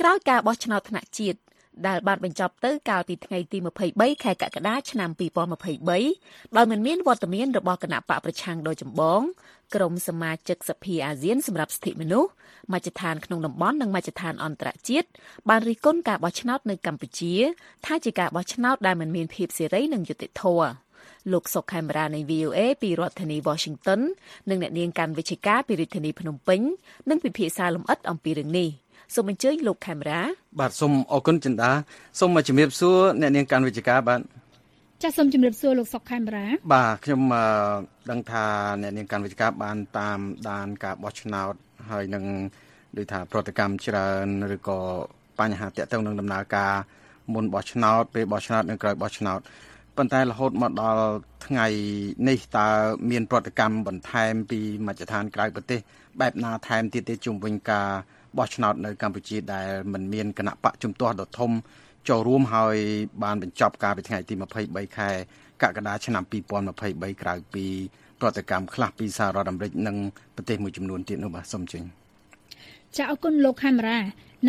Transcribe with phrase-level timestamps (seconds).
[0.00, 1.38] ក្រោយការបោះឆ្នោតថ្នាក់ជាតិ
[1.86, 3.58] ដែលបានបញ្ចប់ទៅកាលពីថ្ងៃទី
[3.90, 5.10] 23ខែកក្កដាឆ្នាំ
[5.82, 9.20] 2023ដោយមិនមានវត្តមានរបស់គណៈបកប្រឆាំងដោយចម្បង
[9.74, 12.30] ក្រុមសមាជិកសភាអាស៊ានសម្រាប់សិទ្ធិមនុស្ស
[12.72, 15.08] មជ្ឈដ្ឋានក្នុងតំបន់និងមជ្ឈដ្ឋានអន្តរជាតិ
[15.48, 17.34] បានរិះគន់ការបោះឆ្នោតនៅកម្ពុជា
[17.86, 20.68] ថាជាការបោះឆ្នោតដែលមិនមានភាពសេរីនិងយុត្តិធម៌
[21.32, 24.00] លោកសុកខេមរានៃ VOA ពីរដ្ឋធានី Washington
[24.50, 26.60] និងអ្នកនាងកាន់វិជ្ជការពីរាជធានីភ្នំពេញ
[27.08, 28.68] នឹងពិភាក្សាលម្អិតអំពីរឿងនេះ
[29.12, 30.20] សូមអញ្ជើញលោកខេមរា
[30.60, 31.70] បាទសូមអរគុណចិន្តា
[32.20, 34.20] សូមជំរាបសួរអ្នកនាងកាន់វិជ្ជការបាទ
[35.02, 37.20] ចាសសូមជម្រាបសួរលោកសុកខេមរាបាទខ្ញុំ
[38.10, 38.44] ដឹងថា
[38.82, 40.18] អ្នកនាងកាន់វិជ្ជការបានតាម
[40.50, 41.54] ដានការបោះឆ្នោត
[41.90, 42.24] ហើយនឹង
[42.96, 44.78] ដូចថាប្រតិកម្មច្រើនឬក៏
[45.38, 46.72] បញ្ហាតាក់ទងនឹងដំណើរការ
[47.34, 49.40] មុនបោះឆ្នោតពេលបោះឆ្នោតនិងក្រោយបោះឆ្នោត
[49.96, 51.04] ប៉ុន្តែរហូតមកដល់
[51.46, 51.66] ថ្ងៃ
[52.28, 52.68] នេះតើ
[53.10, 55.80] មានប្រតិកម្មបន្ថែមពីមជ្ឈដ្ឋានក្រៅប្រទេស
[56.20, 57.88] បែបណាថែមទៀតទេជុំវិញការ
[58.38, 61.50] បោះឆ្នោតនៅកម្ពុជាដែលមិនមានគណៈបកជំទាស់ដ៏ធំ
[62.08, 62.76] ចូលរួមហើយ
[63.22, 65.08] បានបញ្ចប់ការពីថ្ងៃទី23ខែ
[65.62, 66.22] កក្កដាឆ្នាំ
[66.72, 67.66] 2023ក្រៅពី
[68.20, 69.96] ប្រតិកម្មខ្លះពីសហរដ្ឋអាមេរិកនិង
[70.36, 71.84] ប្រទេសមួយចំនួនទៀតនោះបាទសូមជើញ
[72.96, 73.98] ចាអរគុណលោកខេមរា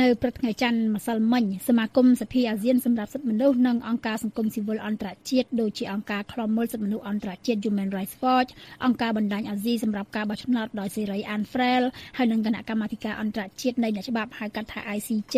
[0.00, 8.50] នៅព្រឹកថ្ងៃច័ន្ទម្សិលមិញសមាគមសភាអាស៊ានសម្រាប់សិទ្ធិមនុស្សនិងអង្គការសង្គមស៊ីវិលអន្តរជាតិដូចជាអង្គការឃ្លាំមើលសិទ្ធិមនុស្សអន្តរជាតិ Human Rights Watch
[8.84, 11.84] អង្គការបណ្ដាញអាស៊ីសម្រាប់ការបោះឆ្នោតដោយសេរី Anne Frel
[12.16, 15.36] ហើយនិងគណៈកម្មាធិការអន្តរជាតិនៃអ្នកច្បាប់ហៅកាត់ថា ICJ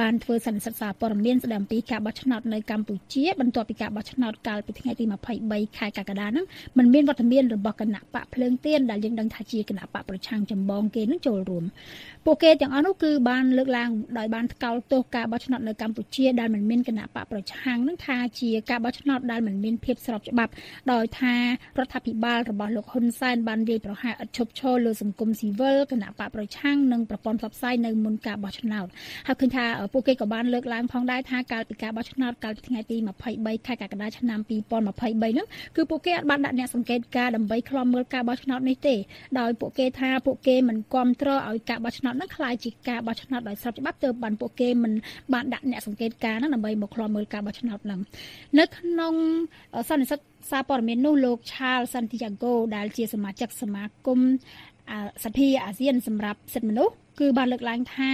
[0.00, 5.04] បានធ្វើសន្និសីទសារព័ត៌មានស្ដីអំពីការបោះឆ្នោតនៅកម្ពុជាបន្ទាប់ពីការបោះឆ្នោតកាលពីថ្ងៃទី
[5.40, 6.46] 23ខែកក្កដានឹង
[6.78, 11.64] มันមានវត្តមានរបស់គណៈបកភ្លើងទៀនដែលយើងដឹងថាជាគណៈបកប្រឆាំងចម្បងគេនឹងចូលរួម
[12.24, 20.52] ពួកគេទាំងអស់នោះគឺបានលើកឡើងដោយបានថ្កោលទោសការបោះឆ្នោតនៅកម្ពុជាដែលមិនមានគណៈបកប្រឆាំងនឹងថាជាការបោះឆ្នោតដែលមិនមានភាពស្របច្បាប់
[20.92, 21.34] ដោយថា
[21.78, 28.86] រដ្ឋាភិបាលរបស់លោកហ៊ុនសែនបានរាយប្រហារឥតឈប់ឈរលើសង្គមស៊ីវិលគណៈបកប្រឆាំងនិងប្រព័ន្ធផ្សព្វផ្សាយនៅមុនការបោះឆ្នោត
[29.26, 32.96] ហើយឃើញថាពួកគេក៏បានលើកឡើងផងដែរថាកាលពីការបោះឆ្នោតកាលពីថ្ងៃទី
[33.32, 38.94] 23ខែកក្កដាឆ្នាំ2023នោះគឺពួកគេអាចបានដាក់អ្នកសង្កេតការដើម្បីឃ្លាំមើលការបោះឆ្នោតនេះទេ
[39.38, 44.92] ដោយពួកគេថាពួកគេមិនគ្រប់គ្រងឲ្យការបោះឆ្នោតនោះក្លាយជាការបោះឆ្នោតដោយស្របច្បាប់ទើបបានពួកគេមិន
[45.32, 48.00] បានដាក់អ្នកសង្កេតការណ៍ហ្នឹងដើម្បីមកឃ្លាំមើលការបោះឆ្នោតហ្នឹង
[48.58, 49.14] នៅក្នុង
[49.88, 50.20] សន្និសីទ
[50.50, 54.20] សារព័ត៌មាននោះលោក Charles Santiago ដែលជាសមាជិកសមាគម
[55.24, 58.10] សភាអាស៊ានសម្រាប់សិទ្ធិមនុស្ស គឺបានលើកឡើងថា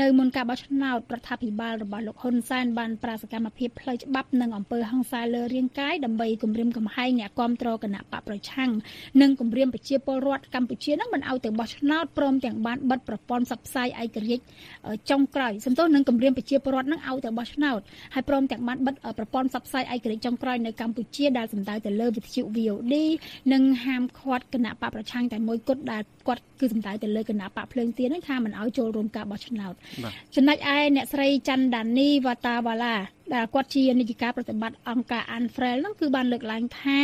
[0.00, 8.70] នៅមុនការបោះឆ្នោតរដ្ឋាភិបាលរបស់លោកហ៊ុនសែនបានប្រាសកម្មភាពផ្លូវច្បាប់និងអំពើហិង្សាលើរាងកាយដើម្បីគម្រាមកំហែងអ្នកគាំទ្រគណៈបកប្រឆាំង
[9.20, 14.44] និងគម្រាមប្រជាពលរដ្ឋកម្ពុជានឹងមិនឲ្យទៅបោះឆ្នោតព្រមទាំងបានបិទប្រព័ន្ធផ្សព្វផ្សាយឯករាជ្យ
[15.10, 17.80] ចុងក្រោយសំទោសនឹងគម្រាមប្រជាពលរដ្ឋនឹងឲ្យទៅបោះឆ្នោត
[18.14, 22.94] ហើយព្រមទាំងបានបិទប្រព័ន្ធផ្សព្វផ្សាយឯករាជ្យចុងក្រោយនៅកម្ពុជាដែលសំដៅទៅលើវិទ្យុ VOD
[23.52, 29.74] និងហាមឃាត់គណៈបកប្រឆាំងតែមួយគត់ដែលគាត់គឺសំដៅទៅលើគណៈបកភ្លើងទៀននឹងថាមិនឲ្យចូលរួមការបោះឆ្នោត
[30.34, 32.94] ចំណុចឯអ្នកស្រីច័ន្ទដានីវតាវ៉ាឡា
[33.34, 36.98] ដែលគាត់ជានាយិកាប្រតិបត្តិអង្គការ Anfrel ហ្នឹងគឺបានលើកឡើងថា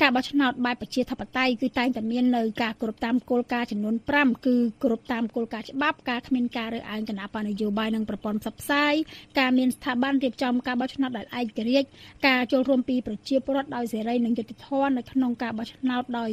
[0.00, 8.94] ការបោះឆ្នោតបែបប្រជាធិបតេយ្យគឺតែងតែមាននៅការគោរពតាមគោលការណ៍ចំនួន5គឺគោរពតាមគោលការណ៍ច្បាប់ការគ្មានការរើសអើងគណៈបកនយោបាយនិងប្រព័ន្ធផ្សព្វផ្សាយ
[9.38, 11.88] ការមានស្ថាប័នរៀបចំការបោះឆ្នោតដោយឯករាជ្យ
[12.26, 16.30] ការចូលរួមពីប្រជាពលរដ្ឋដោយសេរីនិងយុត្តិធម៌នៅក្នុងការបោះឆ្នោតដោយ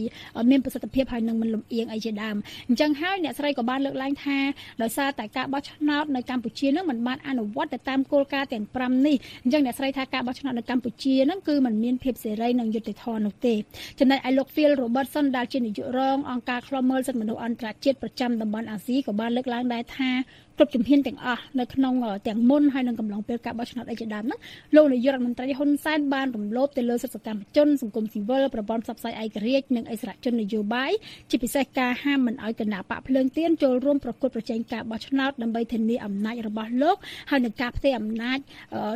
[0.50, 2.36] មានប្រសិទ្ធភាពហើយនឹងមិនលំអៀងអីជាដើម
[2.68, 4.40] អញ្ចឹងហើយអ្នកស្រីក៏បានលើកឡើងថា
[4.82, 13.56] ដោយសារតែការបោះឆ្នោតនៅកម្ពុជានឹងមិនបានអនុវត្តទៅតាមគោលការណ៍ទាំង5នេះអញ្ចឹងអ្នកស្រីថាការបោះឆ្នោតនៅកម្ពុជាហ្នឹងគឺมันមានភាពសេរីនិងយុត្តិធម៌នោះទេ
[14.00, 20.12] ចំណែកឯលោក Phil Robertson ដែលជានាយករងអង្គការឃ្លាំមើលសិទ្ធិមនុស្សអន្តរជាតិប្រចាំតំបន់អាស៊ីក៏បានលើកឡើងដែរថា
[20.58, 21.94] គ្រប់ជំហានទាំងអស់នៅក្នុង
[22.28, 24.40] ទាំងមុនហើយនឹងកំឡុងពេលការបោះឆ្នោតអីជាដើមហ្នឹង
[24.76, 30.92] លោកនាយករដ្ឋមន្ត្រីហ៊ុនសែនបានរំលោភទៅលើសិទ្ធិសកម្មជនសង្គមស៊ីវិលប្រព័ន្ធផ្សព្វផ្សាយឯករាជ្យនិងអិសរាជជននយោបាយ
[31.30, 36.98] ជាពិសេសការហាមមិនឲ្យគណៈបកភ្លើងទៀនចូលរួមប្រគល់ប្រជែងការបោះឆ្នោតដើម្បីធានាអំណាចរបស់លោក
[37.30, 38.40] ហើយនឹងការផ្ទេរអំណាច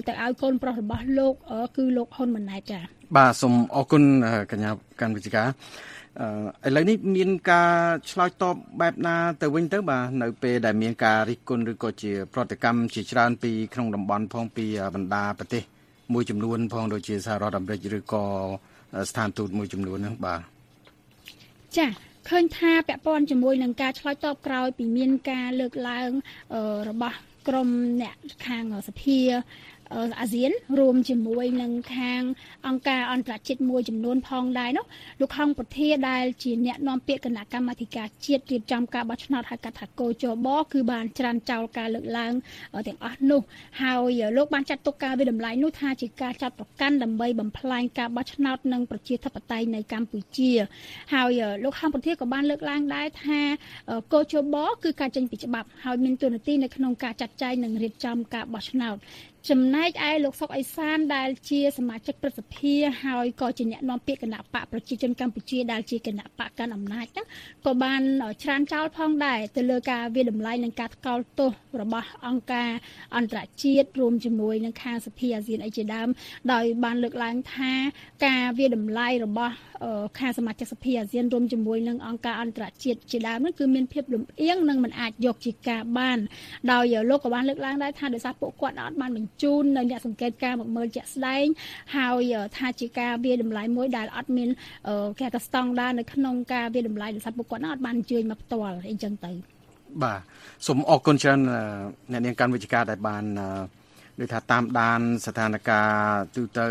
[0.07, 1.33] ទៅឲ្យកូនប្រុសរបស់លោក
[1.78, 4.03] គឺលោកហ៊ុនម៉ាណែតចា៎ បាទសូមអរគុណ
[4.51, 5.31] កញ្ញាកាន់វិជ្ជា
[6.67, 7.73] ឥឡូវនេះមានការ
[8.11, 14.66] ឆ្លើយតបបែបណាទៅវិញទៅបាទនៅពេលដែលមានការរិះគន់ឬក៏ជា ប្រតិកម្មជាច្រើនពីក្នុងតំបន់ផងពី
[14.96, 15.63] បណ្ដាប្រទេស
[16.13, 18.23] មួយចំនួនផងដូចជាសហរដ្ឋអាមេរិកឬក៏
[19.09, 20.41] ស្ថានទូតមួយចំនួនហ្នឹងបាទ
[21.78, 21.87] ចា
[22.29, 26.09] ឃើញថាពាក់ព័ន្ធជាមួយនឹងការឆ្លើយតបក្រោយពីមានការលើកឡើង
[26.90, 27.17] របស់
[27.47, 27.69] ក្រម
[28.02, 28.16] អ្នក
[28.47, 29.19] ខាងសភា
[30.20, 32.22] អាស៊ានរួមជាមួយនឹងខាង
[32.67, 34.85] អង្គការអន្តរជាតិមួយចំនួនផងដែរនោះ
[35.22, 42.34] លោកខំពធាដែលជាអ្នកនាំពាក្យគណៈកម្មាធិការជាតិរៀបចំការបោះឆ្នោតហៅកាត់ថាកោជបគឺបានច្រានចោលការលើកឡើង
[42.88, 43.41] ទាំងអស់នោះ
[43.82, 50.52] ហើយលោកបានចាត់ទុកការវិតម្លៃនោះថាជាការចាប់ប្រកាន់ដើម្បីបំផ្លាញការបោះឆ្នោតនិងប្រជាធិបតេយ្យនៅកម្ពុជា
[51.14, 53.40] ហើយលោកខំពធាក៏បានលើកឡើងដែរថា
[54.14, 58.97] កោជបគឺការចេញពីច្បាប់ហើយមានទូនាទីនៅក្នុងការចាត់ចែងនិងរៀបចំការបោះឆ្នោត
[59.49, 67.26] ចំណែកឯលោកសុកអេសានដែលជាសមាជិកព្រឹទ្ធសភាហើយក៏ជាអ្នកនាំពាក្យគណៈបកប្រជាជនកម្ពុជាដែលជាគណៈបកកាន់អំណាចហ្នឹង
[67.66, 68.02] ក៏បាន
[68.43, 71.52] ច្រានចោលផងដែរទៅលើការវាតម្លៃនិងការថ្កោលទោស
[71.82, 72.70] របស់អង្គការ
[73.16, 76.08] អន្តរជាតិរួមជាមួយនឹងខាងសភាអាស៊ានអីជាដើម
[76.53, 77.73] ដោយបានលើកឡើងថា
[78.26, 79.53] ការវាតម្លៃរបស់
[80.20, 86.20] ខាងសមាជិកសភាអាស៊ានរួមជាមួយនឹងអង្គការអន្តរជាតិជាដើមនោះគឺមានភាពលំអៀងនិងមិនអាចយកជាការបាន
[86.72, 91.45] ដោយលោកក៏បានលើកឡើងដែរថាដោយសារពួកគាត់អត់បានបញ្ជូននៅអ្នកសង្កេតការមកមើលជាក់ស្ដែង
[91.95, 94.49] ហើយថាជាការវាតម្លៃមួយដែលអត់មាន
[95.19, 99.31] គេថាស្តង់ដារនៅក្នុងការវាតម្លៃដោយសារពួកគាត់អត់បានអញ្ជើញមកផ្ទាល់អីចឹងទៅ
[100.03, 100.19] បាទ
[100.67, 101.39] សូមអរគុណច្រើន
[102.11, 103.23] អ្នកនាងកាន់វិជ្ជាដែលបាន
[104.19, 106.67] ដូចថាតាមដានស្ថានភាពទូទៅ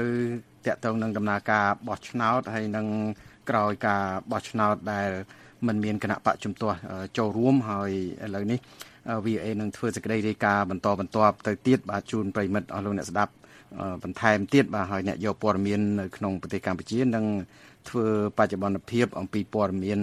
[0.66, 2.86] តកតងនឹងដំណើរការបោះឆ្នោតហើយនឹង
[3.48, 4.02] ក្រោយការ
[4.32, 5.08] បោះឆ្នោតដែល
[5.66, 6.78] มันមានគណៈបកជំទាស់
[7.18, 7.90] ចូលរួមហើយ
[8.24, 8.58] ឥឡូវនេះ
[9.25, 13.32] VA នឹងធ្វើសេចក្តីរាយការណ៍បន្តបន្ទាប់ទៅទៀតបាទជូនប្រិមិត្តអស់លោកអ្នកស្ដាប់
[14.02, 17.26] បន្ថែមទៀតបាទហើយអ្នកយកព័ត៌មាននៅក្នុងប្រទេសកម្ពុជានឹង
[17.88, 18.06] ធ្វើ
[18.38, 20.00] បច្ចុប្បន្នភាពអំពីព័ត៌មាន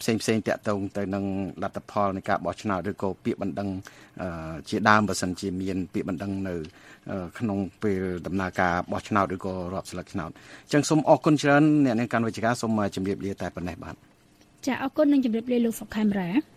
[0.00, 1.24] ផ្សេងផ្សេងតាក់ទងទៅនឹង
[1.62, 3.68] លទ្ធផលនៃការបោះឆ្នោតឬក៏ពាក្យបណ្ដឹង
[4.68, 6.54] ជាដើមបើសិនជាមានពាក្យបណ្ដឹងនៅ
[7.38, 10.30] ក្នុងពេលដំណើរការបោះឆ្នោតឬក៏រាប់ស្លឹកឆ្នោត
[10.64, 13.94] អញ្ចឹងសូមអរគុណច្រើនអ្នកនាងកាន់វិជ្ជាសូមជម្រាបលាតែប៉ុណ្ណេះបាទ
[14.66, 16.53] ចាអរគុណនិងជម្រាបលាលោកសុខខេមរា